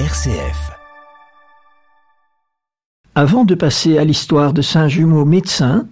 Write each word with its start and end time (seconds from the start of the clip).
RCF. 0.00 0.72
Avant 3.14 3.44
de 3.44 3.54
passer 3.54 3.96
à 3.96 4.02
l'histoire 4.02 4.52
de 4.52 4.60
Saint 4.60 4.88
Jumeau 4.88 5.24
médecin, 5.24 5.86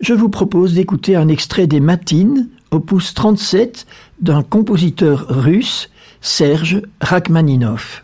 je 0.00 0.12
vous 0.12 0.28
propose 0.28 0.74
d'écouter 0.74 1.16
un 1.16 1.28
extrait 1.28 1.66
des 1.66 1.80
Matines, 1.80 2.50
opus 2.70 3.14
37, 3.14 3.86
d'un 4.20 4.42
compositeur 4.42 5.24
russe, 5.30 5.88
Serge 6.20 6.82
Rachmaninov. 7.00 8.02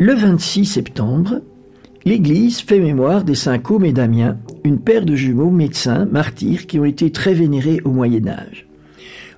Le 0.00 0.14
26 0.14 0.64
septembre, 0.64 1.40
l'Église 2.04 2.60
fait 2.60 2.78
mémoire 2.78 3.24
des 3.24 3.34
saints 3.34 3.58
Côme 3.58 3.84
et 3.84 3.92
Damien, 3.92 4.38
une 4.62 4.78
paire 4.78 5.04
de 5.04 5.16
jumeaux 5.16 5.50
médecins 5.50 6.04
martyrs 6.04 6.68
qui 6.68 6.78
ont 6.78 6.84
été 6.84 7.10
très 7.10 7.34
vénérés 7.34 7.80
au 7.84 7.90
Moyen 7.90 8.28
Âge. 8.28 8.68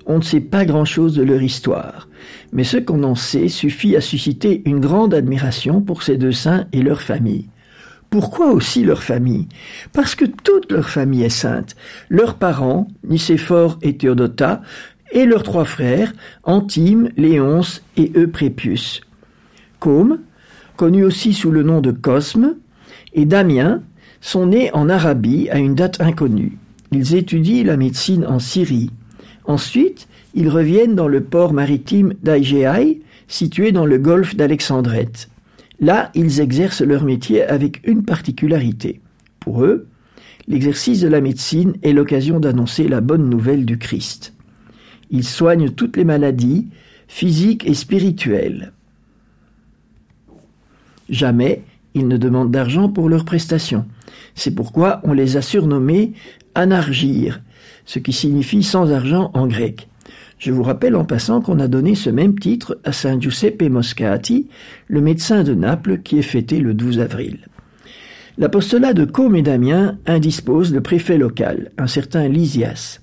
On 0.05 0.19
ne 0.19 0.23
sait 0.23 0.39
pas 0.39 0.63
grand-chose 0.63 1.15
de 1.15 1.23
leur 1.23 1.41
histoire, 1.41 2.09
mais 2.53 2.63
ce 2.63 2.77
qu'on 2.77 3.01
en 3.01 3.15
sait 3.15 3.47
suffit 3.47 3.95
à 3.95 4.01
susciter 4.01 4.61
une 4.65 4.79
grande 4.79 5.15
admiration 5.15 5.81
pour 5.81 6.03
ces 6.03 6.17
deux 6.17 6.31
saints 6.31 6.67
et 6.73 6.83
leur 6.83 7.01
famille. 7.01 7.49
Pourquoi 8.11 8.51
aussi 8.51 8.83
leur 8.83 9.01
famille? 9.01 9.47
Parce 9.93 10.13
que 10.13 10.25
toute 10.25 10.71
leur 10.71 10.89
famille 10.89 11.23
est 11.23 11.29
sainte. 11.29 11.75
Leurs 12.07 12.35
parents, 12.35 12.87
Nicéphore 13.07 13.79
et 13.81 13.97
Théodota, 13.97 14.61
et 15.11 15.25
leurs 15.25 15.41
trois 15.41 15.65
frères, 15.65 16.13
Antime, 16.43 17.09
Léonce 17.17 17.81
et 17.97 18.11
Euprépius. 18.15 19.01
Côme, 19.79 20.19
connu 20.81 21.03
aussi 21.03 21.35
sous 21.35 21.51
le 21.51 21.61
nom 21.61 21.79
de 21.79 21.91
Cosme, 21.91 22.55
et 23.13 23.25
Damien 23.25 23.83
sont 24.19 24.47
nés 24.47 24.73
en 24.73 24.89
Arabie 24.89 25.47
à 25.51 25.59
une 25.59 25.75
date 25.75 26.01
inconnue. 26.01 26.57
Ils 26.91 27.13
étudient 27.13 27.63
la 27.63 27.77
médecine 27.77 28.25
en 28.25 28.39
Syrie. 28.39 28.89
Ensuite, 29.45 30.07
ils 30.33 30.49
reviennent 30.49 30.95
dans 30.95 31.07
le 31.07 31.21
port 31.21 31.53
maritime 31.53 32.15
d'Aigéaï, 32.23 33.01
situé 33.27 33.71
dans 33.71 33.85
le 33.85 33.99
golfe 33.99 34.35
d'Alexandrette. 34.35 35.29
Là, 35.79 36.09
ils 36.15 36.39
exercent 36.39 36.81
leur 36.81 37.03
métier 37.03 37.43
avec 37.43 37.87
une 37.87 38.03
particularité. 38.03 39.01
Pour 39.39 39.63
eux, 39.63 39.85
l'exercice 40.47 41.01
de 41.01 41.07
la 41.07 41.21
médecine 41.21 41.73
est 41.83 41.93
l'occasion 41.93 42.39
d'annoncer 42.39 42.87
la 42.87 43.01
bonne 43.01 43.29
nouvelle 43.29 43.67
du 43.67 43.77
Christ. 43.77 44.33
Ils 45.11 45.25
soignent 45.25 45.69
toutes 45.69 45.95
les 45.95 46.05
maladies, 46.05 46.69
physiques 47.07 47.67
et 47.67 47.75
spirituelles. 47.75 48.73
Jamais 51.11 51.61
ils 51.93 52.07
ne 52.07 52.17
demandent 52.17 52.51
d'argent 52.51 52.89
pour 52.89 53.09
leurs 53.09 53.25
prestations. 53.25 53.85
C'est 54.33 54.55
pourquoi 54.55 55.01
on 55.03 55.13
les 55.13 55.37
a 55.37 55.41
surnommés 55.41 56.13
anargir, 56.55 57.41
ce 57.85 57.99
qui 57.99 58.13
signifie 58.13 58.63
sans 58.63 58.91
argent 58.91 59.29
en 59.33 59.45
grec. 59.45 59.89
Je 60.39 60.51
vous 60.51 60.63
rappelle 60.63 60.95
en 60.95 61.05
passant 61.05 61.41
qu'on 61.41 61.59
a 61.59 61.67
donné 61.67 61.93
ce 61.93 62.09
même 62.09 62.39
titre 62.39 62.79
à 62.83 62.93
Saint 62.93 63.19
Giuseppe 63.19 63.69
Moscati, 63.69 64.47
le 64.87 65.01
médecin 65.01 65.43
de 65.43 65.53
Naples 65.53 65.99
qui 65.99 66.17
est 66.17 66.23
fêté 66.23 66.59
le 66.59 66.73
12 66.73 66.99
avril. 66.99 67.39
L'apostolat 68.37 68.93
de 68.93 69.05
Côme 69.05 69.35
et 69.35 69.41
d'Amiens 69.41 69.99
indispose 70.07 70.73
le 70.73 70.81
préfet 70.81 71.17
local, 71.17 71.71
un 71.77 71.87
certain 71.87 72.27
Lysias. 72.27 73.01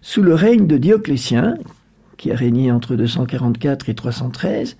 Sous 0.00 0.22
le 0.22 0.34
règne 0.34 0.66
de 0.66 0.78
Dioclétien, 0.78 1.56
qui 2.20 2.30
a 2.30 2.36
régné 2.36 2.70
entre 2.70 2.96
244 2.96 3.88
et 3.88 3.94
313, 3.94 4.76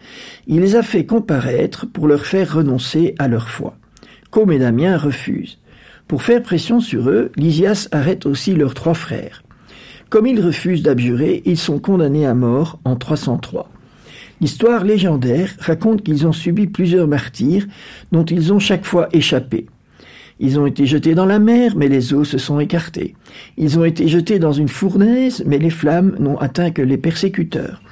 il 0.46 0.60
les 0.60 0.76
a 0.76 0.82
fait 0.82 1.06
comparaître 1.06 1.86
pour 1.86 2.06
leur 2.06 2.26
faire 2.26 2.54
renoncer 2.54 3.14
à 3.18 3.28
leur 3.28 3.48
foi. 3.48 3.78
Côme 4.30 4.52
et 4.52 4.58
Damien 4.58 4.98
refusent. 4.98 5.58
Pour 6.06 6.22
faire 6.22 6.42
pression 6.42 6.80
sur 6.80 7.08
eux, 7.08 7.32
Lysias 7.36 7.88
arrête 7.92 8.26
aussi 8.26 8.54
leurs 8.54 8.74
trois 8.74 8.92
frères. 8.92 9.42
Comme 10.10 10.26
ils 10.26 10.40
refusent 10.40 10.82
d'abjurer, 10.82 11.42
ils 11.46 11.56
sont 11.56 11.78
condamnés 11.78 12.26
à 12.26 12.34
mort 12.34 12.78
en 12.84 12.96
303. 12.96 13.70
L'histoire 14.42 14.84
légendaire 14.84 15.50
raconte 15.60 16.02
qu'ils 16.02 16.26
ont 16.26 16.32
subi 16.32 16.66
plusieurs 16.66 17.08
martyrs 17.08 17.66
dont 18.12 18.24
ils 18.24 18.52
ont 18.52 18.58
chaque 18.58 18.84
fois 18.84 19.08
échappé. 19.12 19.66
Ils 20.42 20.58
ont 20.58 20.64
été 20.64 20.86
jetés 20.86 21.14
dans 21.14 21.26
la 21.26 21.38
mer, 21.38 21.76
mais 21.76 21.88
les 21.88 22.14
eaux 22.14 22.24
se 22.24 22.38
sont 22.38 22.58
écartées. 22.58 23.14
Ils 23.58 23.78
ont 23.78 23.84
été 23.84 24.08
jetés 24.08 24.38
dans 24.38 24.52
une 24.52 24.68
fournaise, 24.68 25.44
mais 25.46 25.58
les 25.58 25.68
flammes 25.68 26.16
n'ont 26.18 26.38
atteint 26.38 26.70
que 26.70 26.80
les 26.80 26.96
persécuteurs. 26.96 27.82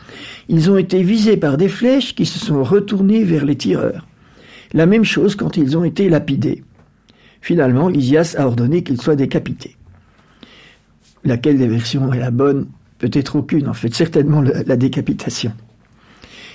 Ils 0.48 0.70
ont 0.70 0.78
été 0.78 1.02
visés 1.02 1.36
par 1.36 1.58
des 1.58 1.68
flèches 1.68 2.14
qui 2.14 2.24
se 2.24 2.38
sont 2.38 2.64
retournées 2.64 3.22
vers 3.22 3.44
les 3.44 3.56
tireurs. 3.56 4.06
La 4.72 4.86
même 4.86 5.04
chose 5.04 5.34
quand 5.36 5.58
ils 5.58 5.76
ont 5.76 5.84
été 5.84 6.08
lapidés. 6.08 6.64
Finalement, 7.42 7.88
Lysias 7.88 8.34
a 8.38 8.46
ordonné 8.46 8.82
qu'ils 8.82 9.00
soient 9.00 9.14
décapités. 9.14 9.76
Laquelle 11.24 11.58
des 11.58 11.68
versions 11.68 12.12
est 12.14 12.18
la 12.18 12.30
bonne? 12.30 12.66
Peut-être 12.98 13.36
aucune, 13.36 13.68
en 13.68 13.74
fait, 13.74 13.94
certainement 13.94 14.40
la 14.40 14.76
décapitation. 14.76 15.52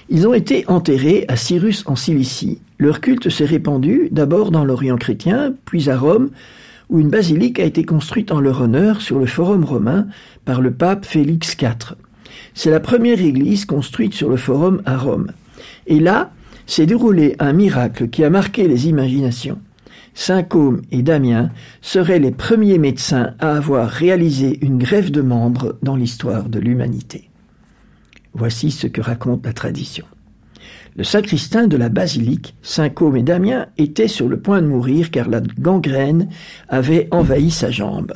Ils 0.10 0.28
ont 0.28 0.34
été 0.34 0.66
enterrés 0.68 1.25
à 1.28 1.36
Cyrus 1.38 1.84
en 1.86 1.96
Cilicie. 1.96 2.60
Leur 2.84 3.00
culte 3.00 3.30
s'est 3.30 3.46
répandu 3.46 4.10
d'abord 4.12 4.52
dans 4.52 4.66
l'Orient 4.66 4.98
chrétien, 4.98 5.54
puis 5.64 5.90
à 5.90 5.98
Rome, 5.98 6.32
où 6.90 7.00
une 7.00 7.10
basilique 7.10 7.62
a 7.62 7.64
été 7.64 7.86
construite 7.86 8.30
en 8.30 8.42
leur 8.42 8.60
honneur 8.60 9.00
sur 9.00 9.20
le 9.20 9.26
forum 9.26 9.64
romain 9.64 10.08
par 10.44 10.60
le 10.60 10.74
pape 10.74 11.06
Félix 11.06 11.56
IV. 11.62 11.96
C'est 12.54 12.72
la 12.72 12.82
première 12.82 13.22
église 13.22 13.64
construite 13.64 14.14
sur 14.14 14.30
le 14.30 14.36
forum 14.36 14.82
à 14.84 14.98
Rome. 14.98 15.32
Et 15.88 16.02
là, 16.02 16.34
s'est 16.66 16.86
déroulé 16.86 17.38
un 17.40 17.54
miracle 17.54 18.10
qui 18.10 18.22
a 18.26 18.30
marqué 18.30 18.68
les 18.68 18.90
imaginations. 18.90 19.60
Saint 20.14 20.44
Côme 20.44 20.82
et 20.92 21.04
Damien 21.04 21.52
seraient 21.80 22.20
les 22.20 22.32
premiers 22.32 22.80
médecins 22.80 23.34
à 23.40 23.56
avoir 23.56 23.88
réalisé 23.88 24.60
une 24.62 24.78
greffe 24.78 25.10
de 25.10 25.22
membres 25.22 25.78
dans 25.84 25.96
l'histoire 25.96 26.50
de 26.50 26.60
l'humanité. 26.60 27.30
Voici 28.34 28.72
ce 28.72 28.88
que 28.88 29.00
raconte 29.00 29.46
la 29.46 29.54
tradition. 29.54 30.04
Le 30.96 31.04
sacristain 31.04 31.68
de 31.68 31.78
la 31.78 31.90
basilique, 31.90 32.56
Saint 32.62 32.90
Côme 32.90 33.18
et 33.18 33.24
Damien, 33.24 33.68
était 33.78 34.08
sur 34.08 34.28
le 34.28 34.40
point 34.40 34.62
de 34.62 34.68
mourir 34.68 35.12
car 35.12 35.30
la 35.30 35.42
gangrène 35.42 36.30
avait 36.70 37.08
envahi 37.12 37.52
sa 37.52 37.72
jambe. 37.72 38.14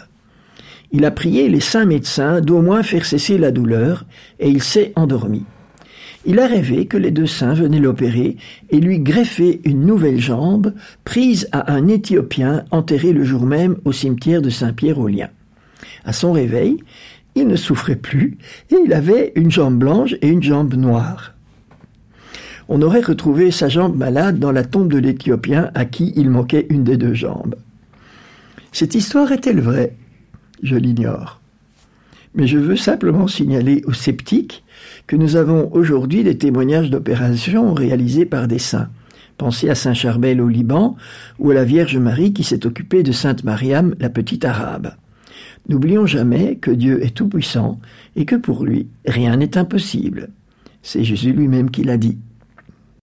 Il 0.91 1.03
a 1.05 1.11
prié 1.11 1.49
les 1.49 1.59
saints 1.59 1.85
médecins 1.85 2.39
d'au 2.39 2.61
moins 2.61 2.83
faire 2.83 3.05
cesser 3.05 3.37
la 3.37 3.51
douleur 3.51 4.05
et 4.39 4.49
il 4.49 4.63
s'est 4.63 4.93
endormi. 4.95 5.43
Il 6.25 6.39
a 6.39 6.47
rêvé 6.47 6.87
que 6.87 6.97
les 6.97 7.11
deux 7.11 7.25
saints 7.25 7.53
venaient 7.53 7.79
l'opérer 7.79 8.37
et 8.69 8.79
lui 8.79 8.99
greffer 8.99 9.61
une 9.63 9.85
nouvelle 9.85 10.19
jambe 10.19 10.73
prise 11.03 11.47
à 11.51 11.71
un 11.71 11.87
Éthiopien 11.87 12.65
enterré 12.71 13.13
le 13.13 13.23
jour 13.23 13.45
même 13.45 13.77
au 13.85 13.91
cimetière 13.91 14.41
de 14.41 14.49
Saint-Pierre-aux-Liens. 14.49 15.29
À 16.03 16.13
son 16.13 16.31
réveil, 16.33 16.83
il 17.35 17.47
ne 17.47 17.55
souffrait 17.55 17.95
plus, 17.95 18.37
et 18.71 18.75
il 18.83 18.93
avait 18.93 19.31
une 19.35 19.51
jambe 19.51 19.77
blanche 19.77 20.15
et 20.21 20.27
une 20.27 20.43
jambe 20.43 20.73
noire. 20.73 21.36
On 22.69 22.81
aurait 22.81 23.01
retrouvé 23.01 23.51
sa 23.51 23.69
jambe 23.69 23.95
malade 23.95 24.39
dans 24.39 24.51
la 24.51 24.65
tombe 24.65 24.91
de 24.91 24.97
l'Éthiopien 24.97 25.71
à 25.73 25.85
qui 25.85 26.13
il 26.15 26.29
manquait 26.29 26.67
une 26.69 26.83
des 26.83 26.97
deux 26.97 27.13
jambes. 27.13 27.55
Cette 28.73 28.93
histoire 28.93 29.31
est-elle 29.31 29.61
vraie? 29.61 29.95
Je 30.61 30.75
l'ignore. 30.75 31.39
Mais 32.35 32.45
je 32.45 32.57
veux 32.57 32.75
simplement 32.75 33.27
signaler 33.27 33.81
aux 33.87 33.93
sceptiques 33.93 34.63
que 35.07 35.15
nous 35.15 35.37
avons 35.37 35.71
aujourd'hui 35.73 36.23
des 36.23 36.37
témoignages 36.37 36.89
d'opérations 36.89 37.73
réalisées 37.73 38.25
par 38.25 38.47
des 38.47 38.59
saints. 38.59 38.89
Pensez 39.37 39.69
à 39.69 39.75
Saint 39.75 39.93
Charbel 39.93 40.41
au 40.41 40.49
Liban 40.49 40.97
ou 41.39 41.51
à 41.51 41.53
la 41.53 41.63
Vierge 41.63 41.97
Marie 41.97 42.33
qui 42.33 42.43
s'est 42.43 42.65
occupée 42.65 43.03
de 43.03 43.11
Sainte 43.11 43.43
Mariam, 43.43 43.95
la 43.99 44.09
petite 44.09 44.45
arabe. 44.45 44.93
N'oublions 45.69 46.05
jamais 46.05 46.55
que 46.55 46.71
Dieu 46.71 47.03
est 47.03 47.15
tout-puissant 47.15 47.79
et 48.15 48.25
que 48.25 48.35
pour 48.35 48.65
lui, 48.65 48.87
rien 49.05 49.37
n'est 49.37 49.57
impossible. 49.57 50.29
C'est 50.81 51.03
Jésus 51.03 51.33
lui-même 51.33 51.71
qui 51.71 51.83
l'a 51.83 51.97
dit. 51.97 52.17